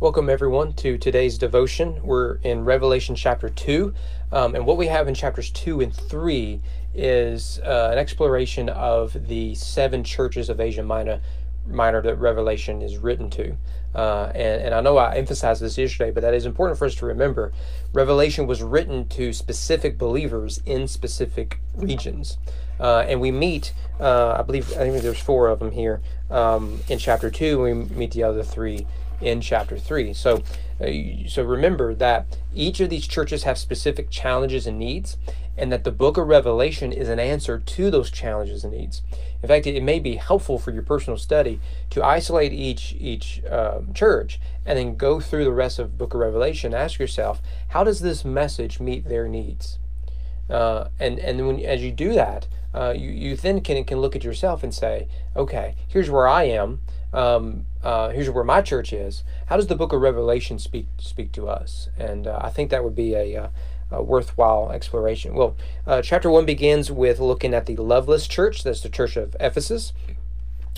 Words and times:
Welcome, 0.00 0.28
everyone, 0.28 0.72
to 0.74 0.98
today's 0.98 1.38
devotion. 1.38 2.00
We're 2.02 2.34
in 2.42 2.64
Revelation 2.64 3.14
chapter 3.14 3.48
2. 3.48 3.94
Um, 4.32 4.56
and 4.56 4.66
what 4.66 4.76
we 4.76 4.88
have 4.88 5.06
in 5.06 5.14
chapters 5.14 5.50
2 5.52 5.80
and 5.80 5.94
3 5.94 6.60
is 6.94 7.60
uh, 7.60 7.90
an 7.92 7.98
exploration 7.98 8.68
of 8.68 9.28
the 9.28 9.54
seven 9.54 10.02
churches 10.02 10.48
of 10.48 10.58
Asia 10.58 10.82
Minor, 10.82 11.20
Minor 11.66 12.02
that 12.02 12.16
Revelation 12.16 12.82
is 12.82 12.98
written 12.98 13.30
to. 13.30 13.56
Uh, 13.94 14.30
and, 14.34 14.62
and 14.62 14.74
I 14.74 14.80
know 14.80 14.96
I 14.96 15.16
emphasized 15.16 15.62
this 15.62 15.78
yesterday, 15.78 16.10
but 16.10 16.22
that 16.22 16.34
is 16.34 16.46
important 16.46 16.78
for 16.78 16.84
us 16.84 16.94
to 16.96 17.06
remember. 17.06 17.52
Revelation 17.92 18.46
was 18.46 18.62
written 18.62 19.08
to 19.10 19.32
specific 19.32 19.96
believers 19.96 20.60
in 20.66 20.88
specific 20.88 21.60
regions. 21.74 22.38
Uh, 22.78 23.04
and 23.06 23.20
we 23.20 23.30
meet, 23.30 23.72
uh, 24.00 24.36
I 24.38 24.42
believe, 24.42 24.70
I 24.72 24.90
think 24.90 25.00
there's 25.02 25.20
four 25.20 25.48
of 25.48 25.60
them 25.60 25.70
here 25.70 26.02
um, 26.30 26.80
in 26.88 26.98
chapter 26.98 27.30
2, 27.30 27.64
and 27.64 27.90
we 27.90 27.96
meet 27.96 28.10
the 28.10 28.24
other 28.24 28.42
three 28.42 28.86
in 29.20 29.40
chapter 29.40 29.78
3. 29.78 30.12
So, 30.12 30.42
uh, 30.80 31.28
so 31.28 31.44
remember 31.44 31.94
that 31.94 32.36
each 32.52 32.80
of 32.80 32.90
these 32.90 33.06
churches 33.06 33.44
have 33.44 33.58
specific 33.58 34.10
challenges 34.10 34.66
and 34.66 34.78
needs, 34.78 35.16
and 35.56 35.70
that 35.72 35.84
the 35.84 35.92
book 35.92 36.16
of 36.16 36.26
Revelation 36.26 36.92
is 36.92 37.08
an 37.08 37.18
answer 37.18 37.58
to 37.58 37.90
those 37.90 38.10
challenges 38.10 38.64
and 38.64 38.72
needs. 38.72 39.02
In 39.42 39.48
fact, 39.48 39.66
it, 39.66 39.82
may 39.82 39.98
be 39.98 40.16
helpful 40.16 40.58
for 40.58 40.70
your 40.70 40.82
personal 40.82 41.18
study 41.18 41.60
to 41.90 42.02
isolate 42.02 42.52
each 42.52 42.94
each 42.98 43.42
um, 43.50 43.92
church 43.92 44.40
and 44.64 44.78
then 44.78 44.96
go 44.96 45.20
through 45.20 45.44
the 45.44 45.52
rest 45.52 45.78
of 45.78 45.98
book 45.98 46.14
of 46.14 46.20
Revelation. 46.20 46.72
Ask 46.74 46.98
yourself, 46.98 47.42
how 47.68 47.84
does 47.84 48.00
this 48.00 48.24
message 48.24 48.80
meet 48.80 49.08
their 49.08 49.28
needs? 49.28 49.78
Uh, 50.48 50.88
and 50.98 51.18
and 51.18 51.46
when 51.46 51.60
as 51.60 51.82
you 51.82 51.92
do 51.92 52.14
that, 52.14 52.48
uh, 52.74 52.94
you 52.96 53.10
you 53.10 53.36
then 53.36 53.60
can 53.60 53.84
can 53.84 53.98
look 53.98 54.16
at 54.16 54.24
yourself 54.24 54.62
and 54.62 54.74
say, 54.74 55.08
okay, 55.36 55.74
here's 55.88 56.10
where 56.10 56.26
I 56.26 56.44
am 56.44 56.80
um, 57.14 57.66
uh, 57.82 58.10
here's 58.10 58.28
where 58.28 58.44
my 58.44 58.60
church 58.60 58.92
is. 58.92 59.22
How 59.46 59.56
does 59.56 59.68
the 59.68 59.76
book 59.76 59.92
of 59.92 60.00
Revelation 60.00 60.58
speak 60.58 60.88
speak 60.98 61.30
to 61.32 61.48
us? 61.48 61.88
And 61.96 62.26
uh, 62.26 62.40
I 62.42 62.50
think 62.50 62.70
that 62.70 62.82
would 62.82 62.96
be 62.96 63.14
a, 63.14 63.50
uh, 63.92 64.02
worthwhile 64.02 64.70
exploration. 64.70 65.34
Well, 65.34 65.56
uh, 65.86 66.02
chapter 66.02 66.30
one 66.30 66.44
begins 66.44 66.90
with 66.90 67.20
looking 67.20 67.54
at 67.54 67.66
the 67.66 67.76
loveless 67.76 68.26
church. 68.26 68.62
That's 68.62 68.80
the 68.80 68.88
church 68.88 69.16
of 69.16 69.36
Ephesus. 69.40 69.92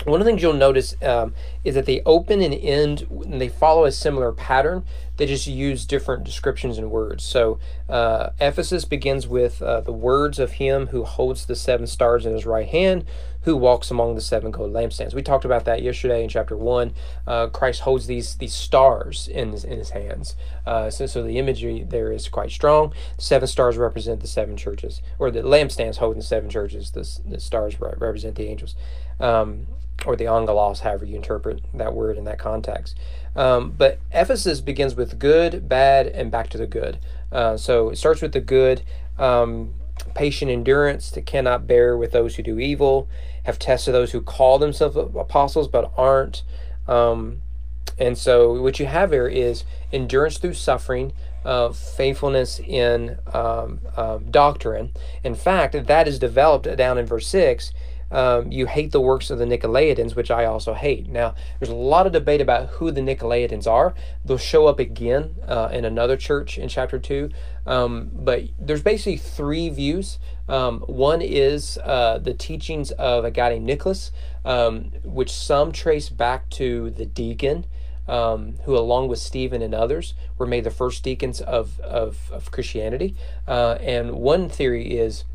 One 0.05 0.21
of 0.21 0.25
the 0.25 0.31
things 0.31 0.41
you'll 0.41 0.53
notice 0.53 0.95
um, 1.01 1.33
is 1.63 1.75
that 1.75 1.85
they 1.85 2.01
open 2.05 2.41
and 2.41 2.53
end 2.53 3.07
and 3.09 3.41
they 3.41 3.49
follow 3.49 3.83
a 3.83 3.91
similar 3.91 4.31
pattern. 4.31 4.83
They 5.17 5.25
just 5.25 5.47
use 5.47 5.85
different 5.85 6.23
descriptions 6.23 6.77
and 6.77 6.91
words. 6.91 7.23
So 7.25 7.59
uh, 7.89 8.29
Ephesus 8.39 8.85
begins 8.85 9.27
with 9.27 9.61
uh, 9.61 9.81
the 9.81 9.91
words 9.91 10.37
of 10.37 10.53
him 10.53 10.87
who 10.87 11.03
holds 11.03 11.45
the 11.45 11.55
seven 11.55 11.87
stars 11.87 12.25
in 12.25 12.33
his 12.33 12.45
right 12.45 12.67
hand, 12.67 13.05
who 13.41 13.57
walks 13.57 13.89
among 13.89 14.13
the 14.13 14.21
seven 14.21 14.51
gold 14.51 14.71
lampstands. 14.71 15.15
We 15.15 15.23
talked 15.23 15.45
about 15.45 15.65
that 15.65 15.81
yesterday 15.81 16.23
in 16.23 16.29
chapter 16.29 16.55
one. 16.55 16.93
Uh, 17.25 17.47
Christ 17.47 17.81
holds 17.81 18.05
these 18.05 18.35
these 18.35 18.53
stars 18.53 19.27
in 19.27 19.51
his, 19.51 19.63
in 19.63 19.79
his 19.79 19.89
hands. 19.89 20.35
Uh, 20.65 20.91
so, 20.91 21.07
so 21.07 21.23
the 21.23 21.39
imagery 21.39 21.83
there 21.83 22.11
is 22.11 22.29
quite 22.29 22.51
strong. 22.51 22.93
Seven 23.17 23.47
stars 23.47 23.77
represent 23.77 24.21
the 24.21 24.27
seven 24.27 24.55
churches, 24.55 25.01
or 25.17 25.31
the 25.31 25.41
lampstands 25.41 25.97
holding 25.97 26.19
the 26.19 26.25
seven 26.25 26.49
churches. 26.49 26.91
The, 26.91 27.29
the 27.29 27.39
stars 27.39 27.79
represent 27.79 28.35
the 28.35 28.47
angels. 28.47 28.75
Um, 29.19 29.65
or 30.05 30.15
the 30.15 30.27
angelos, 30.27 30.81
however 30.81 31.05
you 31.05 31.15
interpret 31.15 31.61
that 31.73 31.93
word 31.93 32.17
in 32.17 32.23
that 32.25 32.39
context. 32.39 32.97
Um, 33.35 33.71
but 33.77 33.99
Ephesus 34.11 34.61
begins 34.61 34.95
with 34.95 35.19
good, 35.19 35.67
bad, 35.67 36.07
and 36.07 36.31
back 36.31 36.49
to 36.51 36.57
the 36.57 36.67
good. 36.67 36.99
Uh, 37.31 37.57
so 37.57 37.89
it 37.89 37.97
starts 37.97 38.21
with 38.21 38.31
the 38.31 38.41
good, 38.41 38.83
um, 39.17 39.73
patient 40.13 40.51
endurance 40.51 41.11
that 41.11 41.25
cannot 41.25 41.67
bear 41.67 41.97
with 41.97 42.11
those 42.11 42.35
who 42.35 42.43
do 42.43 42.59
evil, 42.59 43.07
have 43.43 43.59
tested 43.59 43.93
those 43.93 44.11
who 44.11 44.21
call 44.21 44.59
themselves 44.59 44.95
apostles 44.95 45.67
but 45.67 45.91
aren't. 45.97 46.43
Um, 46.87 47.41
and 47.97 48.17
so 48.17 48.61
what 48.61 48.79
you 48.79 48.85
have 48.85 49.11
here 49.11 49.27
is 49.27 49.63
endurance 49.91 50.37
through 50.37 50.53
suffering, 50.53 51.13
uh, 51.43 51.71
faithfulness 51.71 52.59
in 52.59 53.17
um, 53.33 53.79
um, 53.95 54.29
doctrine. 54.29 54.91
In 55.23 55.33
fact, 55.35 55.87
that 55.87 56.07
is 56.07 56.19
developed 56.19 56.75
down 56.77 56.97
in 56.97 57.05
verse 57.05 57.27
6 57.27 57.73
um, 58.11 58.51
you 58.51 58.65
hate 58.65 58.91
the 58.91 59.01
works 59.01 59.29
of 59.29 59.37
the 59.37 59.45
Nicolaitans, 59.45 60.15
which 60.15 60.31
I 60.31 60.45
also 60.45 60.73
hate. 60.73 61.09
Now, 61.09 61.35
there's 61.59 61.69
a 61.69 61.75
lot 61.75 62.05
of 62.05 62.13
debate 62.13 62.41
about 62.41 62.69
who 62.69 62.91
the 62.91 63.01
Nicolaitans 63.01 63.67
are. 63.67 63.93
They'll 64.23 64.37
show 64.37 64.67
up 64.67 64.79
again 64.79 65.35
uh, 65.47 65.69
in 65.71 65.85
another 65.85 66.15
church 66.15 66.57
in 66.57 66.69
chapter 66.69 66.99
2. 66.99 67.29
Um, 67.65 68.09
but 68.13 68.43
there's 68.57 68.81
basically 68.81 69.17
three 69.17 69.69
views. 69.69 70.19
Um, 70.47 70.79
one 70.81 71.21
is 71.21 71.77
uh, 71.83 72.19
the 72.19 72.33
teachings 72.33 72.91
of 72.91 73.25
a 73.25 73.31
guy 73.31 73.49
named 73.49 73.65
Nicholas, 73.65 74.11
um, 74.45 74.91
which 75.03 75.31
some 75.31 75.71
trace 75.73 76.09
back 76.09 76.49
to 76.51 76.89
the 76.91 77.05
deacon. 77.05 77.65
Um, 78.09 78.55
who, 78.63 78.77
along 78.77 79.09
with 79.09 79.19
Stephen 79.19 79.61
and 79.61 79.75
others, 79.75 80.13
were 80.37 80.45
made 80.45 80.63
the 80.63 80.71
first 80.71 81.03
deacons 81.03 81.41
of, 81.41 81.77
of, 81.81 82.31
of 82.31 82.51
Christianity. 82.51 83.17
Uh, 83.45 83.77
and 83.81 84.13
one 84.13 84.47
theory 84.47 84.97
is 84.97 85.25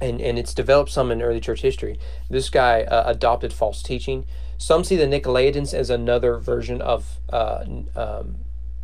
and, 0.00 0.20
and 0.20 0.38
it's 0.38 0.54
developed 0.54 0.90
some 0.90 1.10
in 1.10 1.22
early 1.22 1.40
church 1.40 1.62
history. 1.62 1.98
This 2.28 2.50
guy 2.50 2.82
uh, 2.82 3.04
adopted 3.06 3.52
false 3.52 3.82
teaching. 3.82 4.26
Some 4.58 4.84
see 4.84 4.96
the 4.96 5.06
Nicolaitans 5.06 5.72
as 5.72 5.90
another 5.90 6.36
version 6.38 6.82
of 6.82 7.18
uh, 7.32 7.64
um, 7.96 8.36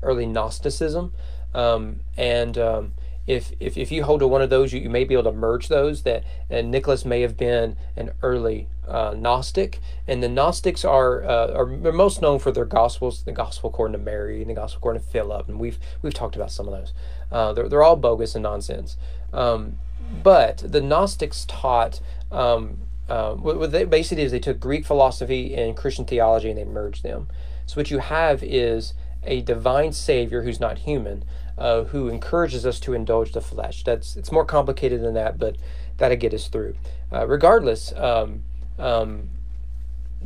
early 0.02 0.26
Gnosticism. 0.26 1.12
Um, 1.54 2.00
and 2.16 2.58
um, 2.58 2.94
if, 3.26 3.52
if, 3.58 3.76
if 3.76 3.90
you 3.90 4.04
hold 4.04 4.20
to 4.20 4.28
one 4.28 4.42
of 4.42 4.50
those, 4.50 4.72
you, 4.72 4.80
you 4.80 4.90
may 4.90 5.04
be 5.04 5.14
able 5.14 5.24
to 5.24 5.32
merge 5.32 5.68
those. 5.68 6.02
That 6.02 6.24
and 6.48 6.70
Nicholas 6.70 7.04
may 7.04 7.22
have 7.22 7.36
been 7.36 7.76
an 7.96 8.12
early 8.22 8.68
uh, 8.86 9.14
Gnostic, 9.18 9.80
and 10.06 10.22
the 10.22 10.28
Gnostics 10.28 10.84
are 10.84 11.24
uh, 11.24 11.52
are 11.52 11.66
most 11.66 12.22
known 12.22 12.38
for 12.38 12.52
their 12.52 12.64
gospels, 12.64 13.24
the 13.24 13.32
Gospel 13.32 13.70
according 13.70 13.98
to 13.98 13.98
Mary 13.98 14.40
and 14.40 14.50
the 14.50 14.54
Gospel 14.54 14.78
according 14.78 15.02
to 15.02 15.08
Philip, 15.08 15.48
and 15.48 15.58
we've 15.58 15.78
we've 16.02 16.14
talked 16.14 16.36
about 16.36 16.52
some 16.52 16.68
of 16.68 16.72
those. 16.72 16.92
Uh, 17.32 17.52
they're 17.52 17.68
they're 17.68 17.82
all 17.82 17.96
bogus 17.96 18.34
and 18.36 18.44
nonsense. 18.44 18.96
Um, 19.32 19.78
but 20.22 20.58
the 20.58 20.80
Gnostics 20.80 21.44
taught 21.46 22.00
um, 22.30 22.78
uh, 23.08 23.34
what 23.34 23.70
they 23.70 23.84
basically 23.84 24.24
is 24.24 24.32
they 24.32 24.38
took 24.38 24.58
Greek 24.58 24.84
philosophy 24.84 25.54
and 25.54 25.76
Christian 25.76 26.04
theology 26.04 26.48
and 26.50 26.58
they 26.58 26.64
merged 26.64 27.02
them. 27.02 27.28
So 27.66 27.76
what 27.76 27.90
you 27.90 27.98
have 27.98 28.42
is 28.42 28.94
a 29.22 29.42
divine 29.42 29.92
Savior 29.92 30.42
who's 30.42 30.60
not 30.60 30.78
human, 30.78 31.24
uh, 31.58 31.84
who 31.84 32.08
encourages 32.08 32.64
us 32.64 32.80
to 32.80 32.94
indulge 32.94 33.32
the 33.32 33.40
flesh. 33.40 33.84
That's 33.84 34.16
it's 34.16 34.32
more 34.32 34.44
complicated 34.44 35.02
than 35.02 35.14
that, 35.14 35.38
but 35.38 35.56
that'll 35.96 36.16
get 36.16 36.34
us 36.34 36.48
through. 36.48 36.74
Uh, 37.12 37.26
regardless, 37.26 37.92
um, 37.96 38.44
um, 38.78 39.30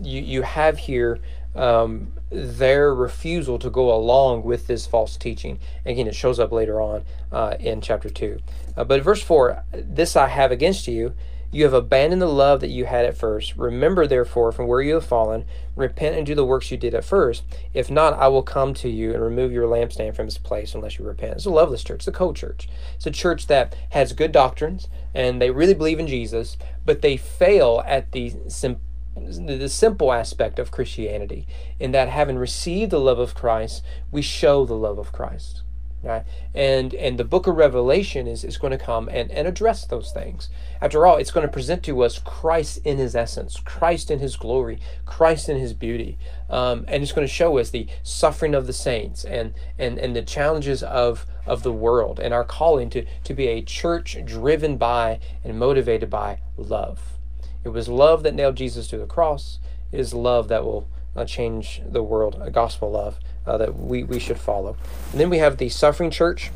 you 0.00 0.20
you 0.20 0.42
have 0.42 0.78
here 0.78 1.18
um, 1.54 2.12
their 2.30 2.94
refusal 2.94 3.58
to 3.58 3.70
go 3.70 3.94
along 3.94 4.44
with 4.44 4.66
this 4.66 4.86
false 4.86 5.16
teaching. 5.16 5.58
Again, 5.84 6.06
it 6.06 6.14
shows 6.14 6.38
up 6.38 6.52
later 6.52 6.80
on 6.80 7.04
uh, 7.32 7.56
in 7.58 7.80
chapter 7.80 8.08
2. 8.08 8.38
Uh, 8.76 8.84
but 8.84 9.02
verse 9.02 9.22
4 9.22 9.64
This 9.72 10.16
I 10.16 10.28
have 10.28 10.52
against 10.52 10.86
you. 10.86 11.14
You 11.52 11.64
have 11.64 11.74
abandoned 11.74 12.22
the 12.22 12.28
love 12.28 12.60
that 12.60 12.68
you 12.68 12.84
had 12.84 13.04
at 13.04 13.16
first. 13.16 13.56
Remember, 13.56 14.06
therefore, 14.06 14.52
from 14.52 14.68
where 14.68 14.80
you 14.80 14.94
have 14.94 15.04
fallen, 15.04 15.44
repent 15.74 16.14
and 16.14 16.24
do 16.24 16.36
the 16.36 16.44
works 16.44 16.70
you 16.70 16.76
did 16.76 16.94
at 16.94 17.04
first. 17.04 17.42
If 17.74 17.90
not, 17.90 18.12
I 18.12 18.28
will 18.28 18.44
come 18.44 18.72
to 18.74 18.88
you 18.88 19.12
and 19.12 19.20
remove 19.20 19.50
your 19.50 19.66
lampstand 19.66 20.14
from 20.14 20.28
its 20.28 20.38
place 20.38 20.76
unless 20.76 20.96
you 20.96 21.04
repent. 21.04 21.32
It's 21.32 21.46
a 21.46 21.50
loveless 21.50 21.82
church, 21.82 22.06
it's 22.06 22.20
a 22.20 22.32
church. 22.32 22.68
It's 22.94 23.06
a 23.06 23.10
church 23.10 23.48
that 23.48 23.74
has 23.90 24.12
good 24.12 24.30
doctrines 24.30 24.86
and 25.12 25.42
they 25.42 25.50
really 25.50 25.74
believe 25.74 25.98
in 25.98 26.06
Jesus, 26.06 26.56
but 26.84 27.02
they 27.02 27.16
fail 27.16 27.82
at 27.84 28.12
the 28.12 28.32
simplicity 28.46 28.89
the 29.16 29.68
simple 29.68 30.12
aspect 30.12 30.58
of 30.58 30.70
Christianity, 30.70 31.46
in 31.78 31.92
that 31.92 32.08
having 32.08 32.38
received 32.38 32.90
the 32.90 33.00
love 33.00 33.18
of 33.18 33.34
Christ, 33.34 33.82
we 34.10 34.22
show 34.22 34.64
the 34.64 34.74
love 34.74 34.98
of 34.98 35.12
Christ. 35.12 35.62
Right? 36.02 36.24
And 36.54 36.94
and 36.94 37.18
the 37.18 37.24
book 37.24 37.46
of 37.46 37.56
Revelation 37.56 38.26
is, 38.26 38.42
is 38.42 38.56
going 38.56 38.70
to 38.70 38.82
come 38.82 39.10
and, 39.10 39.30
and 39.30 39.46
address 39.46 39.84
those 39.84 40.12
things. 40.12 40.48
After 40.80 41.04
all, 41.04 41.18
it's 41.18 41.30
going 41.30 41.46
to 41.46 41.52
present 41.52 41.82
to 41.82 42.02
us 42.02 42.18
Christ 42.18 42.80
in 42.86 42.96
his 42.96 43.14
essence, 43.14 43.60
Christ 43.60 44.10
in 44.10 44.18
his 44.18 44.34
glory, 44.34 44.80
Christ 45.04 45.50
in 45.50 45.58
his 45.58 45.74
beauty. 45.74 46.16
Um, 46.48 46.86
and 46.88 47.02
it's 47.02 47.12
going 47.12 47.26
to 47.26 47.32
show 47.32 47.58
us 47.58 47.68
the 47.68 47.86
suffering 48.02 48.54
of 48.54 48.66
the 48.66 48.72
saints 48.72 49.26
and, 49.26 49.52
and, 49.78 49.98
and 49.98 50.16
the 50.16 50.22
challenges 50.22 50.82
of, 50.82 51.26
of 51.44 51.64
the 51.64 51.72
world 51.72 52.18
and 52.18 52.32
our 52.32 52.44
calling 52.44 52.88
to, 52.90 53.04
to 53.24 53.34
be 53.34 53.48
a 53.48 53.60
church 53.60 54.16
driven 54.24 54.78
by 54.78 55.20
and 55.44 55.58
motivated 55.58 56.08
by 56.08 56.40
love. 56.56 57.19
It 57.64 57.70
was 57.70 57.88
love 57.88 58.22
that 58.22 58.34
nailed 58.34 58.56
Jesus 58.56 58.88
to 58.88 58.98
the 58.98 59.06
cross. 59.06 59.58
It 59.92 60.00
is 60.00 60.14
love 60.14 60.48
that 60.48 60.64
will 60.64 60.88
uh, 61.16 61.24
change 61.24 61.82
the 61.84 62.02
world, 62.02 62.38
a 62.40 62.50
gospel 62.50 62.90
love 62.90 63.18
uh, 63.46 63.58
that 63.58 63.76
we, 63.76 64.04
we 64.04 64.18
should 64.18 64.38
follow. 64.38 64.76
And 65.12 65.20
then 65.20 65.30
we 65.30 65.38
have 65.38 65.56
the 65.56 65.68
suffering 65.68 66.10
church. 66.10 66.50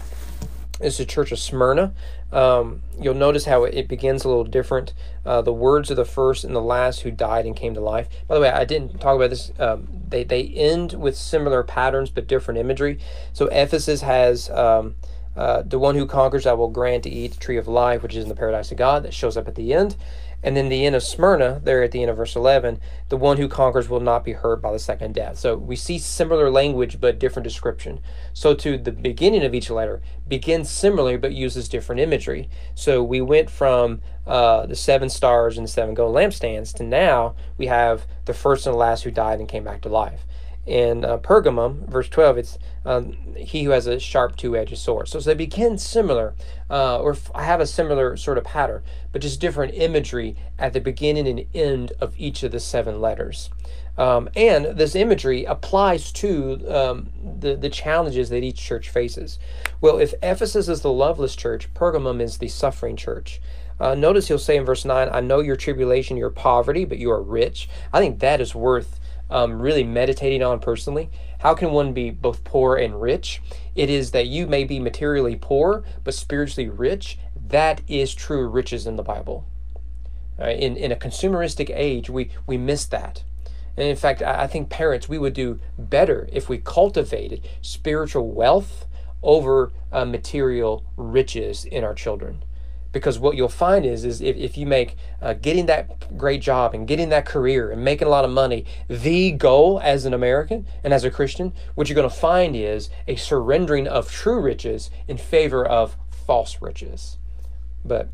It's 0.80 0.98
the 0.98 1.04
church 1.04 1.30
of 1.32 1.38
Smyrna. 1.38 1.92
Um, 2.32 2.82
you'll 3.00 3.14
notice 3.14 3.44
how 3.44 3.62
it, 3.62 3.86
begins 3.86 4.24
a 4.24 4.28
little 4.28 4.44
different. 4.44 4.92
Uh, 5.24 5.40
the 5.40 5.52
words 5.52 5.90
of 5.90 5.96
the 5.96 6.04
first 6.04 6.42
and 6.42 6.54
the 6.54 6.60
last 6.60 7.02
who 7.02 7.12
died 7.12 7.46
and 7.46 7.54
came 7.54 7.74
to 7.74 7.80
life. 7.80 8.08
By 8.26 8.34
the 8.34 8.40
way, 8.40 8.50
I 8.50 8.64
didn't 8.64 9.00
talk 9.00 9.14
about 9.14 9.30
this. 9.30 9.52
Um, 9.58 9.86
they, 10.08 10.24
they 10.24 10.42
end 10.42 10.94
with 10.94 11.16
similar 11.16 11.62
patterns 11.62 12.10
but 12.10 12.26
different 12.26 12.58
imagery. 12.58 12.98
So 13.32 13.46
Ephesus 13.46 14.00
has 14.00 14.50
um, 14.50 14.96
uh, 15.36 15.62
the 15.62 15.78
one 15.78 15.94
who 15.94 16.06
conquers, 16.06 16.44
I 16.44 16.52
will 16.54 16.70
grant 16.70 17.04
to 17.04 17.10
eat 17.10 17.32
the 17.32 17.40
tree 17.40 17.56
of 17.56 17.68
life, 17.68 18.02
which 18.02 18.16
is 18.16 18.24
in 18.24 18.28
the 18.28 18.36
paradise 18.36 18.72
of 18.72 18.78
God, 18.78 19.04
that 19.04 19.14
shows 19.14 19.36
up 19.36 19.46
at 19.46 19.54
the 19.54 19.72
end. 19.72 19.96
And 20.44 20.55
then 20.55 20.69
the 20.69 20.85
end 20.85 20.94
of 20.94 21.02
Smyrna, 21.02 21.62
there 21.64 21.82
at 21.82 21.91
the 21.91 22.02
end 22.02 22.11
of 22.11 22.19
verse 22.19 22.37
11, 22.37 22.79
the 23.08 23.17
one 23.17 23.38
who 23.38 23.49
conquers 23.49 23.88
will 23.88 23.99
not 23.99 24.25
be 24.25 24.32
hurt 24.32 24.61
by 24.61 24.70
the 24.73 24.79
second 24.79 25.14
death. 25.14 25.38
So 25.38 25.56
we 25.56 25.75
see 25.75 25.99
similar 25.99 26.50
language 26.50 27.00
but 27.00 27.19
different 27.19 27.44
description. 27.44 28.00
So 28.35 28.55
to 28.56 28.76
the 28.76 28.93
beginning 28.93 29.43
of 29.43 29.55
each 29.55 29.70
letter 29.70 30.02
begins 30.29 30.69
similarly 30.69 31.17
but 31.17 31.32
uses 31.32 31.67
different 31.67 32.02
imagery. 32.02 32.50
So 32.75 33.02
we 33.02 33.23
went 33.23 33.49
from 33.49 34.02
uh, 34.26 34.67
the 34.67 34.76
seven 34.76 35.08
stars 35.08 35.56
and 35.56 35.67
the 35.67 35.70
seven 35.70 35.94
gold 35.94 36.14
lampstands 36.14 36.75
to 36.75 36.82
now 36.82 37.35
we 37.56 37.67
have 37.67 38.06
the 38.26 38.35
first 38.35 38.67
and 38.67 38.75
the 38.75 38.79
last 38.79 39.05
who 39.05 39.11
died 39.11 39.40
and 39.40 39.49
came 39.49 39.64
back 39.64 39.81
to 39.82 39.88
life 39.88 40.26
in 40.66 41.05
uh, 41.05 41.19
Pergamum, 41.19 41.88
verse 41.88 42.08
12, 42.08 42.38
it's 42.38 42.58
um, 42.84 43.16
he 43.37 43.64
who 43.64 43.70
has 43.70 43.87
a 43.87 43.99
sharp 43.99 44.37
two 44.37 44.56
edged 44.56 44.76
sword. 44.78 45.08
So, 45.08 45.20
so 45.20 45.31
they 45.31 45.34
begin 45.34 45.78
similar, 45.78 46.34
uh, 46.70 47.00
or 47.00 47.12
f- 47.12 47.31
have 47.34 47.61
a 47.61 47.66
similar 47.66 48.16
sort 48.16 48.38
of 48.38 48.44
pattern, 48.44 48.82
but 49.12 49.22
just 49.22 49.40
different 49.40 49.75
imagery 49.75 50.37
at 50.58 50.72
the 50.72 50.81
beginning 50.81 51.26
and 51.26 51.46
end 51.55 51.93
of 52.00 52.14
each 52.19 52.43
of 52.43 52.52
the 52.52 52.61
seven 52.61 53.00
letters. 53.00 53.50
Um, 53.96 54.28
and 54.34 54.76
this 54.76 54.96
imagery 54.96 55.44
applies 55.44 56.11
to 56.12 56.61
um, 56.69 57.11
the, 57.38 57.55
the 57.56 57.70
challenges 57.70 58.28
that 58.31 58.43
each 58.43 58.58
church 58.58 58.88
faces. 58.88 59.38
Well, 59.81 59.99
if 59.99 60.14
Ephesus 60.22 60.69
is 60.69 60.81
the 60.81 60.93
loveless 60.93 61.37
church, 61.37 61.72
Pergamum 61.75 62.20
is 62.20 62.38
the 62.38 62.49
suffering 62.49 62.96
church. 62.96 63.40
Uh, 63.78 63.94
notice 63.94 64.28
he'll 64.28 64.38
say 64.38 64.56
in 64.56 64.64
verse 64.64 64.84
9, 64.84 65.08
I 65.11 65.20
know 65.20 65.40
your 65.40 65.56
tribulation, 65.56 66.16
your 66.16 66.31
poverty, 66.31 66.84
but 66.84 66.99
you 66.99 67.11
are 67.11 67.22
rich. 67.22 67.69
I 67.93 68.00
think 68.00 68.20
that 68.20 68.40
is 68.40 68.55
worth 68.55 69.00
um, 69.34 69.60
really 69.60 69.82
meditating 69.82 70.44
on 70.44 70.60
personally. 70.60 71.10
How 71.40 71.54
can 71.54 71.72
one 71.72 71.92
be 71.92 72.10
both 72.10 72.44
poor 72.44 72.76
and 72.76 73.02
rich? 73.02 73.42
It 73.75 73.90
is 73.90 74.12
that 74.12 74.28
you 74.28 74.46
may 74.46 74.62
be 74.62 74.78
materially 74.78 75.34
poor, 75.34 75.82
but 76.04 76.14
spiritually 76.14 76.70
rich. 76.70 77.19
That 77.48 77.82
is 77.88 78.14
true 78.14 78.46
riches 78.46 78.86
in 78.86 78.94
the 78.94 79.02
Bible. 79.02 79.44
Uh, 80.40 80.50
in, 80.50 80.76
in 80.76 80.92
a 80.92 80.96
consumeristic 80.96 81.69
age, 81.75 82.08
we, 82.08 82.31
we 82.46 82.56
miss 82.56 82.86
that. 82.86 83.25
And 83.76 83.88
in 83.88 83.96
fact, 83.96 84.22
I, 84.22 84.44
I 84.44 84.46
think 84.46 84.70
parents, 84.70 85.08
we 85.08 85.19
would 85.19 85.34
do 85.34 85.58
better 85.76 86.28
if 86.32 86.48
we 86.48 86.58
cultivated 86.58 87.46
spiritual 87.60 88.30
wealth 88.30 88.87
over 89.20 89.72
uh, 89.90 90.04
material 90.04 90.84
riches 90.96 91.64
in 91.64 91.82
our 91.82 91.94
children 91.94 92.44
because 92.94 93.19
what 93.19 93.37
you'll 93.37 93.50
find 93.50 93.85
is 93.85 94.06
is 94.06 94.23
if, 94.23 94.37
if 94.37 94.56
you 94.56 94.64
make 94.64 94.96
uh, 95.20 95.35
getting 95.35 95.67
that 95.67 96.17
great 96.17 96.41
job 96.41 96.73
and 96.73 96.88
getting 96.88 97.11
that 97.11 97.26
career 97.26 97.70
and 97.70 97.85
making 97.85 98.06
a 98.06 98.11
lot 98.11 98.25
of 98.25 98.31
money 98.31 98.64
the 98.88 99.32
goal 99.32 99.79
as 99.82 100.06
an 100.06 100.14
american 100.14 100.64
and 100.82 100.94
as 100.94 101.05
a 101.05 101.11
christian 101.11 101.52
what 101.75 101.88
you're 101.88 101.94
going 101.94 102.08
to 102.08 102.14
find 102.14 102.56
is 102.56 102.88
a 103.06 103.17
surrendering 103.17 103.87
of 103.87 104.11
true 104.11 104.41
riches 104.41 104.91
in 105.06 105.19
favor 105.19 105.62
of 105.67 105.96
false 106.11 106.62
riches 106.62 107.19
but 107.85 108.08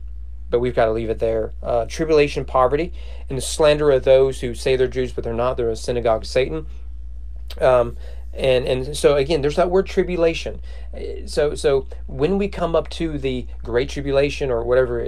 but 0.50 0.59
we've 0.59 0.75
got 0.75 0.87
to 0.87 0.91
leave 0.91 1.11
it 1.11 1.21
there. 1.21 1.53
Uh, 1.62 1.87
tribulation, 1.87 2.44
poverty, 2.44 2.93
and 3.29 3.38
the 3.38 3.43
slander 3.43 3.91
of 3.93 4.03
those 4.03 4.41
who 4.41 4.53
say 4.55 4.75
they're 4.75 4.88
Jews 4.88 5.12
but 5.12 5.23
they're 5.23 5.33
not. 5.33 5.56
They're 5.56 5.71
a 5.71 5.76
synagogue 5.76 6.23
of 6.23 6.29
Satan. 6.29 6.67
Um, 7.61 7.97
and 8.32 8.67
and 8.67 8.97
so 8.97 9.17
again 9.17 9.41
there's 9.41 9.56
that 9.56 9.71
word 9.71 9.87
tribulation. 9.87 10.61
So 11.27 11.55
so 11.55 11.87
when 12.06 12.38
we 12.38 12.49
come 12.49 12.77
up 12.77 12.88
to 12.91 13.19
the 13.19 13.47
great 13.65 13.88
tribulation 13.88 14.50
or 14.50 14.65
whatever 14.65 15.05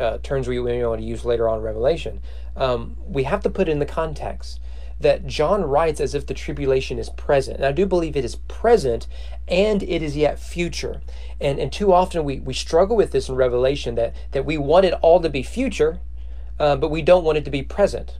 uh, 0.00 0.18
terms 0.18 0.48
we, 0.48 0.58
we 0.58 0.84
want 0.84 1.00
to 1.00 1.06
use 1.06 1.24
later 1.24 1.48
on 1.48 1.62
revelation 1.62 2.20
um, 2.56 2.96
we 3.06 3.24
have 3.24 3.42
to 3.42 3.50
put 3.50 3.68
in 3.68 3.78
the 3.78 3.86
context 3.86 4.60
that 4.98 5.26
john 5.26 5.62
writes 5.62 6.00
as 6.00 6.14
if 6.14 6.26
the 6.26 6.34
tribulation 6.34 6.98
is 6.98 7.10
present. 7.10 7.58
And 7.58 7.66
i 7.66 7.72
do 7.72 7.86
believe 7.86 8.16
it 8.16 8.24
is 8.24 8.36
present 8.36 9.06
and 9.46 9.82
it 9.82 10.02
is 10.02 10.16
yet 10.16 10.38
future. 10.38 11.00
And 11.40 11.58
and 11.58 11.72
too 11.72 11.92
often 11.92 12.24
we 12.24 12.40
we 12.40 12.54
struggle 12.54 12.96
with 12.96 13.12
this 13.12 13.28
in 13.28 13.36
revelation 13.36 13.94
that 13.94 14.14
that 14.32 14.44
we 14.44 14.58
want 14.58 14.86
it 14.86 14.94
all 14.94 15.20
to 15.20 15.28
be 15.28 15.42
future 15.42 16.00
uh, 16.58 16.74
but 16.74 16.90
we 16.90 17.02
don't 17.02 17.24
want 17.24 17.38
it 17.38 17.44
to 17.44 17.50
be 17.50 17.62
present 17.62 18.18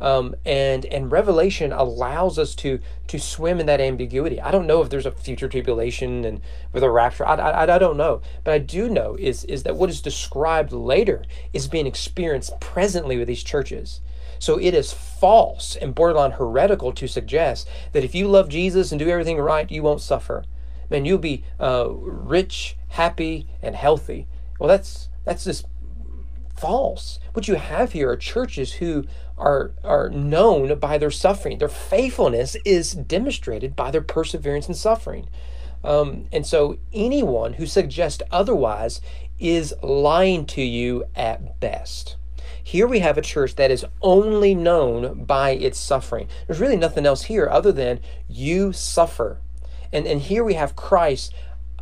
um, 0.00 0.34
and 0.44 0.84
and 0.86 1.10
Revelation 1.10 1.72
allows 1.72 2.38
us 2.38 2.54
to 2.56 2.80
to 3.08 3.18
swim 3.18 3.60
in 3.60 3.66
that 3.66 3.80
ambiguity. 3.80 4.40
I 4.40 4.50
don't 4.50 4.66
know 4.66 4.82
if 4.82 4.90
there's 4.90 5.06
a 5.06 5.10
future 5.10 5.48
tribulation 5.48 6.24
and 6.24 6.40
with 6.72 6.82
a 6.82 6.90
rapture. 6.90 7.26
I, 7.26 7.34
I, 7.34 7.74
I 7.74 7.78
don't 7.78 7.96
know, 7.96 8.20
but 8.44 8.52
I 8.52 8.58
do 8.58 8.88
know 8.88 9.16
is 9.18 9.44
is 9.44 9.62
that 9.62 9.76
what 9.76 9.90
is 9.90 10.00
described 10.00 10.72
later 10.72 11.24
is 11.52 11.68
being 11.68 11.86
experienced 11.86 12.58
presently 12.60 13.16
with 13.16 13.28
these 13.28 13.42
churches. 13.42 14.00
So 14.38 14.58
it 14.58 14.74
is 14.74 14.92
false 14.92 15.76
and 15.76 15.94
borderline 15.94 16.32
heretical 16.32 16.92
to 16.92 17.06
suggest 17.06 17.68
that 17.92 18.04
if 18.04 18.14
you 18.14 18.28
love 18.28 18.50
Jesus 18.50 18.92
and 18.92 18.98
do 18.98 19.08
everything 19.08 19.38
right, 19.38 19.70
you 19.70 19.82
won't 19.82 20.02
suffer. 20.02 20.44
Man, 20.90 21.04
you'll 21.04 21.18
be 21.18 21.42
uh, 21.58 21.88
rich, 21.90 22.76
happy, 22.88 23.46
and 23.62 23.74
healthy. 23.74 24.26
Well, 24.58 24.68
that's 24.68 25.08
that's 25.24 25.44
just 25.44 25.66
false. 26.56 27.18
What 27.32 27.48
you 27.48 27.54
have 27.54 27.92
here 27.92 28.10
are 28.10 28.16
churches 28.16 28.74
who 28.74 29.04
are, 29.36 29.72
are 29.84 30.08
known 30.08 30.78
by 30.78 30.98
their 30.98 31.10
suffering. 31.10 31.58
Their 31.58 31.68
faithfulness 31.68 32.56
is 32.64 32.92
demonstrated 32.92 33.76
by 33.76 33.90
their 33.90 34.00
perseverance 34.00 34.68
in 34.68 34.74
suffering. 34.74 35.28
Um, 35.84 36.26
and 36.32 36.46
so 36.46 36.78
anyone 36.92 37.54
who 37.54 37.66
suggests 37.66 38.22
otherwise 38.30 39.00
is 39.38 39.74
lying 39.82 40.46
to 40.46 40.62
you 40.62 41.04
at 41.14 41.60
best. 41.60 42.16
Here 42.62 42.88
we 42.88 42.98
have 42.98 43.16
a 43.16 43.22
church 43.22 43.54
that 43.56 43.70
is 43.70 43.86
only 44.02 44.54
known 44.54 45.24
by 45.24 45.50
its 45.50 45.78
suffering. 45.78 46.28
There's 46.46 46.58
really 46.58 46.76
nothing 46.76 47.06
else 47.06 47.24
here 47.24 47.48
other 47.48 47.70
than 47.70 48.00
you 48.28 48.72
suffer. 48.72 49.38
And, 49.92 50.06
and 50.06 50.20
here 50.20 50.42
we 50.42 50.54
have 50.54 50.74
Christ 50.74 51.32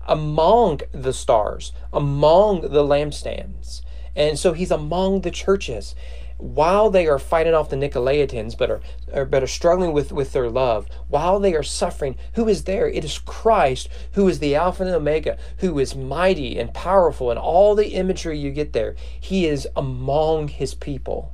among 0.06 0.80
the 0.92 1.14
stars, 1.14 1.72
among 1.92 2.62
the 2.62 2.84
lampstands. 2.84 3.80
And 4.16 4.38
so 4.38 4.52
he's 4.52 4.70
among 4.70 5.20
the 5.22 5.30
churches 5.30 5.94
while 6.38 6.90
they 6.90 7.06
are 7.06 7.18
fighting 7.18 7.54
off 7.54 7.70
the 7.70 7.76
Nicolaitans, 7.76 8.58
but 8.58 8.70
are, 8.70 9.24
but 9.24 9.42
are 9.42 9.46
struggling 9.46 9.92
with, 9.92 10.12
with 10.12 10.32
their 10.32 10.50
love, 10.50 10.88
while 11.08 11.38
they 11.38 11.54
are 11.54 11.62
suffering, 11.62 12.16
who 12.34 12.48
is 12.48 12.64
there? 12.64 12.88
It 12.88 13.04
is 13.04 13.18
Christ 13.18 13.88
who 14.12 14.28
is 14.28 14.40
the 14.40 14.54
Alpha 14.54 14.82
and 14.84 14.92
Omega, 14.92 15.38
who 15.58 15.78
is 15.78 15.94
mighty 15.94 16.58
and 16.58 16.74
powerful, 16.74 17.30
and 17.30 17.38
all 17.38 17.74
the 17.74 17.94
imagery 17.94 18.38
you 18.38 18.50
get 18.50 18.72
there. 18.72 18.96
He 19.20 19.46
is 19.46 19.68
among 19.76 20.48
his 20.48 20.74
people. 20.74 21.32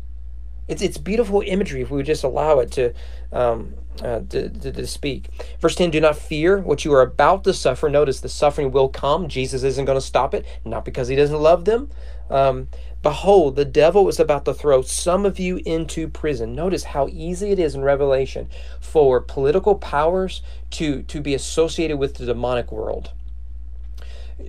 It's, 0.71 0.83
it's 0.83 0.99
beautiful 0.99 1.43
imagery 1.45 1.83
if 1.83 1.91
we 1.91 1.99
would 1.99 2.07
just 2.07 2.25
allow 2.25 2.61
it 2.61 2.71
to, 2.73 2.95
um, 3.33 3.75
uh, 4.03 4.21
to, 4.31 4.49
to, 4.49 4.73
to, 4.73 4.87
speak. 4.87 5.29
Verse 5.61 5.75
10 5.75 5.91
Do 5.91 6.01
not 6.01 6.17
fear 6.17 6.59
what 6.59 6.85
you 6.85 6.95
are 6.95 7.03
about 7.03 7.45
to 7.45 7.53
suffer. 7.53 7.91
Notice 7.91 8.21
the 8.21 8.29
suffering 8.29 8.71
will 8.71 8.89
come. 8.89 9.29
Jesus 9.29 9.63
isn't 9.63 9.85
going 9.85 9.99
to 9.99 10.05
stop 10.05 10.33
it, 10.33 10.47
not 10.65 10.85
because 10.85 11.09
he 11.09 11.17
doesn't 11.17 11.41
love 11.41 11.65
them. 11.65 11.91
Um, 12.31 12.69
Behold, 13.03 13.57
the 13.57 13.65
devil 13.65 14.09
is 14.09 14.21
about 14.21 14.45
to 14.45 14.53
throw 14.53 14.83
some 14.83 15.25
of 15.25 15.39
you 15.39 15.61
into 15.65 16.07
prison. 16.07 16.55
Notice 16.55 16.85
how 16.85 17.09
easy 17.09 17.51
it 17.51 17.59
is 17.59 17.75
in 17.75 17.81
Revelation 17.81 18.51
for 18.79 19.23
political 19.23 19.75
powers 19.75 20.43
to, 20.73 21.03
to 21.05 21.23
be 21.23 21.33
associated 21.33 21.99
with 21.99 22.17
the 22.17 22.27
demonic 22.27 22.71
world. 22.71 23.13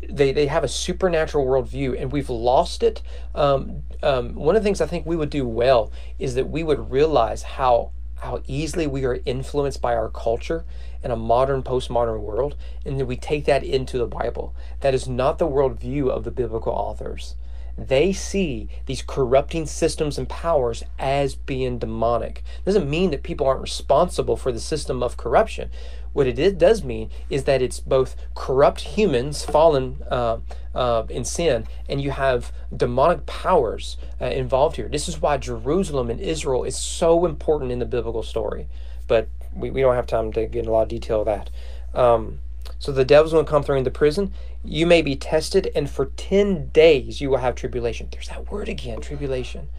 They, 0.09 0.31
they 0.31 0.47
have 0.47 0.63
a 0.63 0.67
supernatural 0.67 1.45
worldview, 1.45 1.99
and 1.99 2.11
we've 2.11 2.29
lost 2.29 2.83
it. 2.83 3.01
Um, 3.35 3.83
um, 4.03 4.35
one 4.35 4.55
of 4.55 4.61
the 4.61 4.65
things 4.65 4.81
I 4.81 4.85
think 4.85 5.05
we 5.05 5.15
would 5.15 5.29
do 5.29 5.47
well 5.47 5.91
is 6.19 6.35
that 6.35 6.49
we 6.49 6.63
would 6.63 6.91
realize 6.91 7.43
how 7.43 7.91
how 8.19 8.39
easily 8.45 8.85
we 8.85 9.03
are 9.03 9.19
influenced 9.25 9.81
by 9.81 9.95
our 9.95 10.07
culture 10.07 10.63
in 11.03 11.09
a 11.09 11.15
modern, 11.15 11.63
postmodern 11.63 12.21
world, 12.21 12.55
and 12.85 12.99
then 12.99 13.07
we 13.07 13.17
take 13.17 13.45
that 13.45 13.63
into 13.63 13.97
the 13.97 14.05
Bible. 14.05 14.53
That 14.81 14.93
is 14.93 15.07
not 15.07 15.39
the 15.39 15.47
worldview 15.47 16.07
of 16.07 16.23
the 16.23 16.29
biblical 16.29 16.71
authors 16.71 17.33
they 17.77 18.13
see 18.13 18.69
these 18.85 19.01
corrupting 19.01 19.65
systems 19.65 20.17
and 20.17 20.27
powers 20.27 20.83
as 20.99 21.35
being 21.35 21.79
demonic. 21.79 22.43
Doesn't 22.65 22.89
mean 22.89 23.11
that 23.11 23.23
people 23.23 23.47
aren't 23.47 23.61
responsible 23.61 24.37
for 24.37 24.51
the 24.51 24.59
system 24.59 25.01
of 25.01 25.17
corruption. 25.17 25.69
What 26.13 26.27
it 26.27 26.57
does 26.57 26.83
mean 26.83 27.09
is 27.29 27.45
that 27.45 27.61
it's 27.61 27.79
both 27.79 28.15
corrupt 28.35 28.81
humans 28.81 29.45
fallen 29.45 30.03
uh, 30.09 30.39
uh, 30.75 31.03
in 31.09 31.23
sin, 31.23 31.67
and 31.87 32.01
you 32.01 32.11
have 32.11 32.51
demonic 32.75 33.25
powers 33.25 33.97
uh, 34.19 34.25
involved 34.25 34.75
here. 34.75 34.89
This 34.89 35.07
is 35.07 35.21
why 35.21 35.37
Jerusalem 35.37 36.09
and 36.09 36.19
Israel 36.19 36.63
is 36.63 36.77
so 36.77 37.25
important 37.25 37.71
in 37.71 37.79
the 37.79 37.85
biblical 37.85 38.23
story. 38.23 38.67
But 39.07 39.29
we, 39.53 39.71
we 39.71 39.81
don't 39.81 39.95
have 39.95 40.07
time 40.07 40.31
to 40.33 40.47
get 40.47 40.59
into 40.59 40.71
a 40.71 40.73
lot 40.73 40.83
of 40.83 40.89
detail 40.89 41.21
of 41.21 41.25
that. 41.25 41.49
Um, 41.93 42.39
so 42.79 42.91
the 42.91 43.05
devil's 43.05 43.33
going 43.33 43.45
to 43.45 43.49
come 43.49 43.63
through 43.63 43.77
in 43.77 43.83
the 43.83 43.91
prison. 43.91 44.33
You 44.63 44.85
may 44.85 45.01
be 45.01 45.15
tested, 45.15 45.71
and 45.75 45.89
for 45.89 46.05
10 46.05 46.69
days 46.69 47.21
you 47.21 47.29
will 47.29 47.37
have 47.37 47.55
tribulation. 47.55 48.09
There's 48.11 48.27
that 48.29 48.51
word 48.51 48.69
again 48.69 49.01
tribulation. 49.01 49.69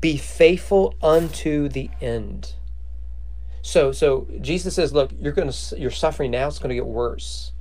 Be 0.00 0.16
faithful 0.16 0.94
unto 1.02 1.68
the 1.68 1.90
end. 2.00 2.54
So, 3.64 3.92
so 3.92 4.28
Jesus 4.42 4.74
says, 4.74 4.92
look, 4.92 5.10
you're 5.18 5.32
going 5.32 5.50
to 5.50 5.80
you're 5.80 5.90
suffering 5.90 6.30
now. 6.30 6.48
It's 6.48 6.58
going 6.58 6.68
to 6.68 6.74
get 6.74 6.86
worse, 6.86 7.52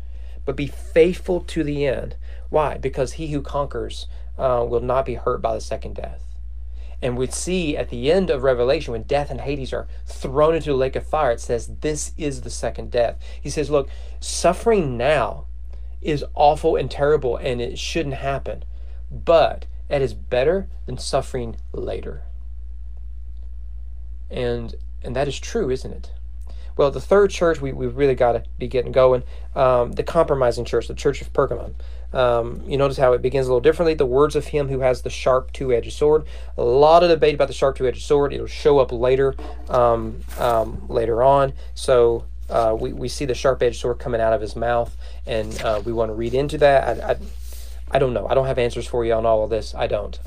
but 0.43 0.57
be 0.57 0.67
faithful 0.67 1.39
to 1.39 1.63
the 1.63 1.87
end. 1.87 2.17
Why? 2.49 2.77
Because 2.77 3.13
he 3.13 3.27
who 3.27 3.41
conquers 3.41 4.07
uh, 4.37 4.65
will 4.67 4.81
not 4.81 5.05
be 5.05 5.13
hurt 5.13 5.41
by 5.41 5.53
the 5.53 5.61
second 5.61 5.95
death. 5.95 6.21
And 7.01 7.17
we 7.17 7.27
see 7.27 7.77
at 7.77 7.89
the 7.89 8.11
end 8.11 8.29
of 8.29 8.43
Revelation, 8.43 8.91
when 8.91 9.03
death 9.03 9.31
and 9.31 9.39
Hades 9.39 9.71
are 9.71 9.87
thrown 10.05 10.55
into 10.55 10.71
the 10.71 10.75
lake 10.75 10.97
of 10.97 11.07
fire, 11.07 11.31
it 11.31 11.39
says, 11.39 11.67
This 11.79 12.11
is 12.17 12.41
the 12.41 12.49
second 12.49 12.91
death. 12.91 13.17
He 13.39 13.49
says, 13.49 13.69
Look, 13.69 13.87
suffering 14.19 14.97
now 14.97 15.45
is 16.01 16.25
awful 16.33 16.75
and 16.75 16.91
terrible 16.91 17.37
and 17.37 17.61
it 17.61 17.79
shouldn't 17.79 18.15
happen. 18.15 18.65
But 19.09 19.67
It 19.89 20.01
is 20.01 20.13
better 20.13 20.67
than 20.85 20.97
suffering 20.97 21.55
later. 21.71 22.23
And 24.29 24.75
and 25.03 25.15
that 25.15 25.27
is 25.27 25.39
true, 25.39 25.69
isn't 25.69 25.91
it? 25.91 26.11
Well, 26.75 26.89
the 26.89 27.01
third 27.01 27.29
church 27.29 27.61
we, 27.61 27.71
we 27.71 27.87
really 27.87 28.15
got 28.15 28.31
to 28.33 28.43
be 28.57 28.67
getting 28.67 28.91
going. 28.91 29.23
Um, 29.55 29.91
the 29.91 30.03
compromising 30.03 30.65
church, 30.65 30.87
the 30.87 30.95
church 30.95 31.21
of 31.21 31.31
Pergamum. 31.31 31.75
Um, 32.13 32.63
you 32.67 32.77
notice 32.77 32.97
how 32.97 33.13
it 33.13 33.21
begins 33.21 33.47
a 33.47 33.49
little 33.49 33.61
differently. 33.61 33.93
The 33.95 34.05
words 34.05 34.35
of 34.35 34.47
him 34.47 34.69
who 34.69 34.79
has 34.79 35.01
the 35.01 35.09
sharp 35.09 35.51
two 35.51 35.71
edged 35.73 35.93
sword. 35.93 36.25
A 36.57 36.63
lot 36.63 37.03
of 37.03 37.09
debate 37.09 37.35
about 37.35 37.47
the 37.47 37.53
sharp 37.53 37.77
two 37.77 37.87
edged 37.87 38.03
sword. 38.03 38.33
It'll 38.33 38.47
show 38.47 38.79
up 38.79 38.91
later, 38.91 39.35
um, 39.69 40.21
um, 40.39 40.87
later 40.87 41.23
on. 41.23 41.53
So 41.73 42.25
uh, 42.49 42.75
we, 42.79 42.93
we 42.93 43.07
see 43.07 43.25
the 43.25 43.35
sharp 43.35 43.61
edged 43.61 43.79
sword 43.79 43.99
coming 43.99 44.21
out 44.21 44.33
of 44.33 44.41
his 44.41 44.55
mouth, 44.55 44.95
and 45.25 45.59
uh, 45.61 45.81
we 45.83 45.93
want 45.93 46.09
to 46.09 46.13
read 46.13 46.33
into 46.33 46.57
that. 46.59 47.01
I, 47.03 47.11
I, 47.11 47.15
I, 47.91 47.99
don't 47.99 48.13
know. 48.13 48.27
I 48.27 48.33
don't 48.35 48.47
have 48.47 48.59
answers 48.59 48.87
for 48.87 49.05
you 49.05 49.13
on 49.13 49.25
all 49.25 49.43
of 49.43 49.49
this. 49.49 49.73
I 49.73 49.87
don't. 49.87 50.19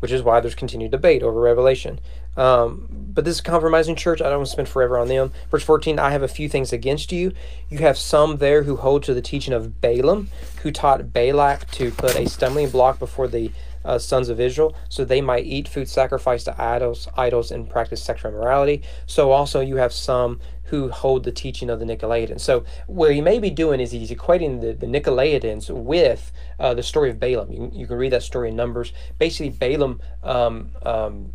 Which 0.00 0.12
is 0.12 0.22
why 0.22 0.40
there's 0.40 0.54
continued 0.54 0.90
debate 0.90 1.22
over 1.22 1.40
Revelation. 1.40 2.00
Um, 2.36 2.88
but 2.90 3.24
this 3.24 3.36
is 3.36 3.40
compromising 3.40 3.94
church, 3.94 4.20
I 4.20 4.28
don't 4.28 4.38
want 4.38 4.46
to 4.46 4.52
spend 4.52 4.68
forever 4.68 4.98
on 4.98 5.08
them. 5.08 5.32
Verse 5.50 5.64
14, 5.64 5.98
I 5.98 6.10
have 6.10 6.22
a 6.22 6.28
few 6.28 6.48
things 6.48 6.72
against 6.72 7.12
you. 7.12 7.32
You 7.68 7.78
have 7.78 7.98
some 7.98 8.38
there 8.38 8.62
who 8.62 8.76
hold 8.76 9.02
to 9.04 9.14
the 9.14 9.20
teaching 9.20 9.52
of 9.52 9.80
Balaam, 9.80 10.28
who 10.62 10.70
taught 10.70 11.12
Balak 11.12 11.70
to 11.72 11.90
put 11.90 12.16
a 12.16 12.28
stumbling 12.28 12.70
block 12.70 12.98
before 12.98 13.28
the 13.28 13.50
uh, 13.84 13.98
sons 13.98 14.28
of 14.28 14.40
Israel, 14.40 14.74
so 14.88 15.04
they 15.04 15.20
might 15.20 15.44
eat 15.44 15.68
food 15.68 15.88
sacrificed 15.88 16.46
to 16.46 16.62
idols, 16.62 17.08
idols, 17.16 17.50
and 17.50 17.68
practice 17.68 18.02
sexual 18.02 18.30
immorality. 18.30 18.82
So 19.06 19.32
also 19.32 19.60
you 19.60 19.76
have 19.76 19.92
some 19.92 20.40
who 20.72 20.88
hold 20.88 21.22
the 21.22 21.30
teaching 21.30 21.68
of 21.68 21.80
the 21.80 21.84
Nicolaitans. 21.84 22.40
So 22.40 22.64
what 22.86 23.12
he 23.12 23.20
may 23.20 23.38
be 23.38 23.50
doing 23.50 23.78
is 23.78 23.90
he's 23.90 24.10
equating 24.10 24.62
the, 24.62 24.72
the 24.72 24.86
Nicolaitans 24.86 25.68
with 25.68 26.32
uh, 26.58 26.72
the 26.72 26.82
story 26.82 27.10
of 27.10 27.20
Balaam. 27.20 27.52
You, 27.52 27.70
you, 27.74 27.86
can 27.86 27.98
read 27.98 28.12
that 28.12 28.22
story 28.22 28.48
in 28.48 28.56
Numbers. 28.56 28.94
Basically, 29.18 29.50
Balaam 29.50 30.00
um, 30.22 30.70
um, 30.82 31.34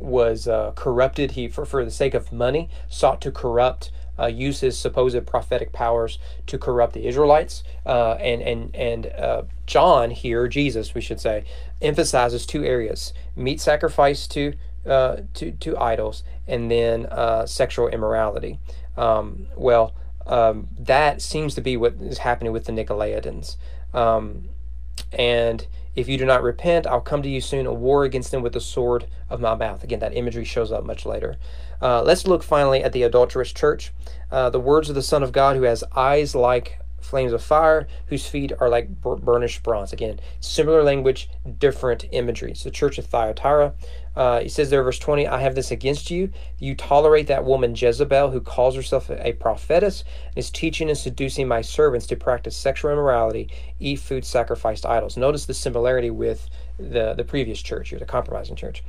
was 0.00 0.48
uh, 0.48 0.72
corrupted. 0.74 1.30
He, 1.30 1.46
for, 1.46 1.64
for 1.64 1.84
the 1.84 1.92
sake 1.92 2.12
of 2.12 2.32
money, 2.32 2.68
sought 2.88 3.20
to 3.20 3.30
corrupt 3.30 3.92
uh, 4.18 4.26
use 4.26 4.60
his 4.60 4.76
supposed 4.76 5.24
prophetic 5.26 5.72
powers 5.72 6.18
to 6.46 6.58
corrupt 6.58 6.94
the 6.94 7.06
Israelites. 7.06 7.62
Uh, 7.84 8.14
and 8.14 8.42
and 8.42 8.74
and 8.74 9.06
uh, 9.06 9.42
John 9.66 10.10
here, 10.10 10.48
Jesus, 10.48 10.92
we 10.92 11.00
should 11.00 11.20
say, 11.20 11.44
emphasizes 11.80 12.46
two 12.46 12.64
areas: 12.64 13.12
meat 13.36 13.60
sacrifice 13.60 14.26
to 14.28 14.54
uh, 14.86 15.22
to 15.34 15.52
to 15.52 15.76
idols, 15.78 16.22
and 16.46 16.70
then 16.70 17.06
uh, 17.06 17.46
sexual 17.46 17.88
immorality. 17.88 18.58
Um, 18.96 19.46
well, 19.56 19.94
um, 20.26 20.68
that 20.78 21.22
seems 21.22 21.54
to 21.54 21.60
be 21.60 21.76
what 21.76 21.94
is 21.94 22.18
happening 22.18 22.52
with 22.52 22.64
the 22.64 22.72
Nicolaitans. 22.72 23.56
Um, 23.94 24.48
and 25.12 25.66
if 25.94 26.08
you 26.08 26.18
do 26.18 26.26
not 26.26 26.42
repent, 26.42 26.86
I'll 26.86 27.00
come 27.00 27.22
to 27.22 27.28
you 27.28 27.40
soon, 27.40 27.66
a 27.66 27.72
war 27.72 28.04
against 28.04 28.30
them 28.30 28.42
with 28.42 28.52
the 28.52 28.60
sword 28.60 29.06
of 29.30 29.40
my 29.40 29.54
mouth. 29.54 29.82
Again, 29.82 30.00
that 30.00 30.16
imagery 30.16 30.44
shows 30.44 30.72
up 30.72 30.84
much 30.84 31.06
later. 31.06 31.36
Uh, 31.80 32.02
let's 32.02 32.26
look 32.26 32.42
finally 32.42 32.82
at 32.82 32.92
the 32.92 33.02
adulterous 33.02 33.52
church. 33.52 33.92
Uh, 34.30 34.50
the 34.50 34.60
words 34.60 34.88
of 34.88 34.94
the 34.94 35.02
Son 35.02 35.22
of 35.22 35.32
God, 35.32 35.56
who 35.56 35.62
has 35.62 35.84
eyes 35.94 36.34
like 36.34 36.80
flames 37.06 37.32
of 37.32 37.42
fire, 37.42 37.86
whose 38.08 38.26
feet 38.26 38.52
are 38.60 38.68
like 38.68 39.00
burnished 39.00 39.62
bronze. 39.62 39.92
Again, 39.92 40.20
similar 40.40 40.82
language, 40.82 41.30
different 41.58 42.04
imagery. 42.12 42.50
It's 42.50 42.64
the 42.64 42.70
church 42.70 42.98
of 42.98 43.06
Thyatira. 43.06 43.74
Uh, 44.14 44.40
he 44.40 44.48
says 44.48 44.70
there, 44.70 44.82
verse 44.82 44.98
20, 44.98 45.28
I 45.28 45.40
have 45.40 45.54
this 45.54 45.70
against 45.70 46.10
you. 46.10 46.32
You 46.58 46.74
tolerate 46.74 47.26
that 47.26 47.44
woman 47.44 47.74
Jezebel, 47.74 48.30
who 48.30 48.40
calls 48.40 48.74
herself 48.74 49.10
a 49.10 49.34
prophetess, 49.34 50.04
and 50.28 50.38
is 50.38 50.50
teaching 50.50 50.88
and 50.88 50.98
seducing 50.98 51.46
my 51.46 51.60
servants 51.60 52.06
to 52.06 52.16
practice 52.16 52.56
sexual 52.56 52.90
immorality, 52.90 53.50
eat 53.78 54.00
food 54.00 54.24
sacrificed 54.24 54.82
to 54.82 54.90
idols. 54.90 55.16
Notice 55.16 55.44
the 55.44 55.54
similarity 55.54 56.10
with 56.10 56.48
the, 56.78 57.14
the 57.14 57.24
previous 57.24 57.60
church 57.60 57.90
here, 57.90 57.98
the 57.98 58.06
compromising 58.06 58.56
church. 58.56 58.82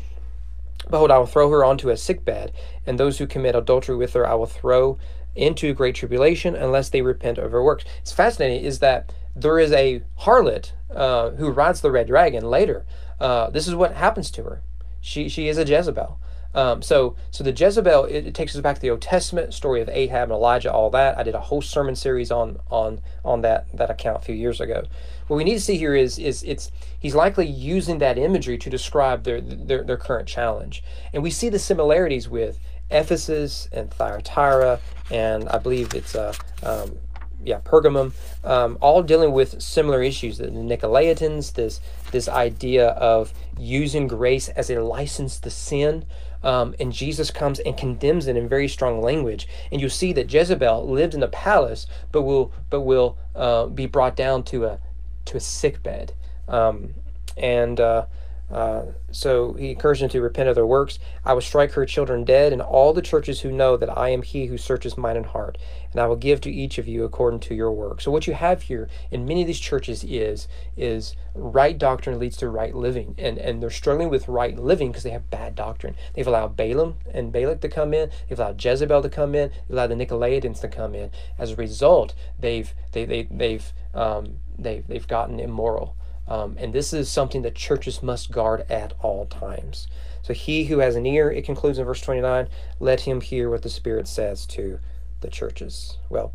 Behold, 0.90 1.12
I 1.12 1.18
will 1.18 1.26
throw 1.26 1.50
her 1.50 1.66
onto 1.66 1.90
a 1.90 1.98
sick 1.98 2.24
bed, 2.24 2.54
and 2.86 2.98
those 2.98 3.18
who 3.18 3.28
commit 3.28 3.56
adultery 3.56 3.98
with 3.98 4.14
her 4.14 4.26
I 4.26 4.36
will 4.36 4.46
throw 4.46 4.98
into 5.38 5.74
great 5.74 5.96
tribulation 5.96 6.56
unless 6.56 6.90
they 6.90 7.02
repent 7.02 7.38
of 7.38 7.52
her 7.52 7.64
works. 7.64 7.86
It's 8.02 8.12
fascinating 8.12 8.64
is 8.64 8.80
that 8.80 9.14
there 9.36 9.60
is 9.60 9.72
a 9.72 10.02
harlot 10.22 10.72
uh, 10.94 11.32
who 11.32 11.50
rides 11.50 11.82
the 11.82 11.92
red 11.92 12.08
dragon 12.08 12.50
later. 12.50 12.86
Uh, 13.20 13.50
this 13.50 13.68
is 13.68 13.76
what 13.76 13.94
happens 13.94 14.32
to 14.32 14.44
her. 14.44 14.62
She 15.00 15.30
she 15.30 15.48
is 15.48 15.58
a 15.58 15.66
Jezebel. 15.66 16.20
Um, 16.56 16.82
so 16.82 17.16
so 17.30 17.44
the 17.44 17.52
Jezebel 17.52 18.06
it, 18.06 18.28
it, 18.28 18.34
takes 18.34 18.56
us 18.56 18.62
back 18.62 18.76
to 18.76 18.82
the 18.82 18.90
Old 18.90 19.02
Testament 19.02 19.54
story 19.54 19.82
of 19.82 19.90
Ahab 19.90 20.24
and 20.24 20.32
Elijah, 20.32 20.72
all 20.72 20.90
that. 20.90 21.18
I 21.18 21.24
did 21.24 21.36
a 21.36 21.40
whole 21.40 21.62
sermon 21.62 21.96
series 21.96 22.32
on 22.32 22.60
on 22.72 23.02
on 23.24 23.42
that 23.42 23.68
that 23.78 23.92
account 23.92 24.18
a 24.18 24.26
few 24.26 24.36
years 24.36 24.60
ago. 24.60 24.84
What 25.28 25.38
we 25.38 25.44
need 25.44 25.56
to 25.56 25.62
see 25.62 25.78
here 25.78 25.94
is 25.94 26.18
is 26.18 26.44
it's 26.44 26.72
he's 26.98 27.14
likely 27.14 27.46
using 27.46 28.00
that 28.00 28.18
imagery 28.18 28.58
to 28.58 28.70
describe 28.70 29.24
their 29.24 29.40
their, 29.40 29.84
their 29.84 29.98
current 29.98 30.28
challenge, 30.28 30.84
and 31.14 31.22
we 31.22 31.30
see 31.30 31.50
the 31.50 31.60
similarities 31.60 32.28
with 32.28 32.60
Ephesus 32.90 33.68
and 33.72 33.92
Thyatira, 33.92 34.80
and 35.12 35.48
I 35.50 35.58
believe 35.58 35.94
it's 35.94 36.16
uh, 36.16 36.34
um, 36.64 36.98
yeah, 37.44 37.60
Pergamum, 37.60 38.14
um, 38.44 38.78
all 38.82 39.04
dealing 39.04 39.32
with 39.32 39.62
similar 39.62 40.02
issues. 40.02 40.38
The 40.38 40.48
Nicolaitans, 40.48 41.54
this 41.54 41.80
this 42.12 42.28
idea 42.28 42.90
of 42.90 43.34
using 43.58 44.08
grace 44.08 44.50
as 44.50 44.70
a 44.70 44.82
license 44.82 45.40
to 45.40 45.50
sin. 45.50 46.06
Um, 46.44 46.76
and 46.80 46.94
Jesus 46.94 47.32
comes 47.32 47.60
and 47.60 47.76
condemns 47.76 48.28
it 48.28 48.38
in 48.38 48.48
very 48.48 48.68
strong 48.68 49.02
language. 49.02 49.48
And 49.72 49.82
you 49.82 49.90
see 49.90 50.14
that 50.14 50.32
Jezebel 50.32 50.88
lived 50.88 51.16
in 51.16 51.20
the 51.20 51.28
palace, 51.28 51.88
but 52.12 52.22
will 52.22 52.52
but 52.70 52.82
will 52.82 53.18
uh, 53.36 53.68
be 53.68 53.86
brought 53.86 54.16
down 54.16 54.44
to 54.44 54.66
a 54.66 54.80
to 55.26 55.38
a 55.38 55.40
sick 55.40 55.82
bed. 55.84 56.14
Um, 56.48 56.94
and 57.36 57.80
uh, 57.80 58.06
uh, 58.50 58.84
so 59.12 59.54
he 59.54 59.72
encouraged 59.72 60.02
them 60.02 60.10
to 60.10 60.22
repent 60.22 60.48
of 60.48 60.56
their 60.56 60.66
works. 60.66 61.00
I 61.26 61.34
will 61.34 61.42
strike 61.42 61.72
her 61.72 61.86
children 61.86 62.24
dead, 62.24 62.54
and 62.54 62.62
all 62.62 62.94
the 62.94 63.02
churches 63.02 63.42
who 63.42 63.52
know 63.52 63.76
that 63.76 63.98
I 63.98 64.10
am 64.10 64.22
he 64.22 64.46
who 64.46 64.58
searches 64.58 64.98
mind 64.98 65.18
and 65.18 65.26
heart, 65.26 65.58
and 65.92 66.00
I 66.00 66.08
will 66.08 66.16
give 66.16 66.40
to 66.42 66.52
each 66.52 66.78
of 66.78 66.88
you 66.88 67.04
according 67.04 67.42
to 67.42 67.56
your 67.56 67.72
work. 67.72 68.00
So 68.00 68.10
what 68.10 68.26
you 68.26 68.34
have 68.34 68.64
here 68.64 68.88
in 69.12 69.26
many 69.26 69.42
of 69.42 69.48
these 69.48 69.60
churches 69.60 70.04
is 70.04 70.48
is 70.78 71.16
right 71.36 71.78
doctrine 71.78 72.20
leads 72.20 72.38
to 72.38 72.50
right 72.50 72.74
living, 72.74 73.16
and 73.18 73.38
and 73.38 73.62
they're 73.62 73.70
struggling 73.70 74.10
with 74.10 74.30
right 74.30 74.58
living 74.58 74.92
because 74.92 75.04
they 75.04 75.10
have 75.10 75.30
bad 75.30 75.54
doctrine. 75.54 75.96
They've 76.14 76.28
allowed 76.28 76.56
Balaam 76.56 76.96
and 77.14 77.34
Balak 77.34 77.60
to 77.62 77.70
come 77.70 77.94
in. 77.94 78.10
They've 78.30 78.40
allowed 78.40 78.64
Jezebel 78.64 79.02
to 79.02 79.10
come 79.10 79.36
in. 79.36 79.50
They've 79.50 79.78
allowed 79.78 79.88
the 79.88 79.96
Nicolaitans 79.96 80.62
to 80.62 80.70
come 80.70 80.96
in. 80.96 81.12
As 81.38 81.52
a 81.52 81.56
result, 81.58 82.14
they've 82.40 82.74
they 82.94 83.04
they 83.04 83.24
they've 83.24 83.74
um, 83.94 84.38
they 84.58 84.84
they've 84.88 85.08
gotten 85.08 85.40
immoral. 85.42 85.98
Um, 86.28 86.58
and 86.60 86.74
this 86.74 86.94
is 86.94 87.10
something 87.10 87.42
that 87.44 87.56
churches 87.56 88.04
must 88.04 88.32
guard 88.32 88.70
at 88.70 88.94
all 89.02 89.26
times. 89.26 89.88
So 90.22 90.34
he 90.34 90.66
who 90.66 90.80
has 90.80 90.96
an 90.96 91.06
ear, 91.06 91.32
it 91.32 91.46
concludes 91.46 91.80
in 91.80 91.86
verse 91.86 92.02
29, 92.02 92.50
let 92.80 93.02
him 93.02 93.22
hear 93.22 93.50
what 93.50 93.62
the 93.62 93.70
Spirit 93.70 94.08
says 94.08 94.46
to 94.48 94.80
the 95.22 95.30
churches. 95.30 95.98
Well, 96.10 96.34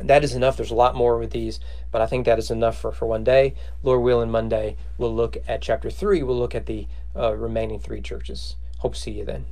that 0.00 0.24
is 0.24 0.34
enough. 0.34 0.56
There's 0.56 0.72
a 0.72 0.74
lot 0.74 0.96
more 0.96 1.18
with 1.18 1.30
these, 1.30 1.60
but 1.92 2.02
I 2.02 2.06
think 2.06 2.26
that 2.26 2.38
is 2.38 2.50
enough 2.50 2.76
for, 2.76 2.90
for 2.90 3.06
one 3.06 3.22
day. 3.22 3.54
Lord 3.84 4.02
willing, 4.02 4.30
Monday, 4.30 4.76
we'll 4.98 5.14
look 5.14 5.36
at 5.46 5.62
chapter 5.62 5.90
3. 5.90 6.22
We'll 6.24 6.38
look 6.38 6.54
at 6.54 6.66
the 6.66 6.88
uh, 7.14 7.36
remaining 7.36 7.78
three 7.78 8.00
churches. 8.00 8.56
Hope 8.78 8.94
to 8.94 9.00
see 9.00 9.12
you 9.12 9.24
then. 9.24 9.46